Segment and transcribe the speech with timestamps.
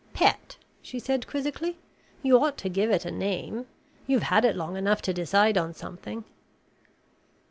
[0.15, 1.77] "Pet?" she said quizzically.
[2.23, 3.67] "You ought to give it a name.
[4.07, 6.23] You've had it long enough to decide on something."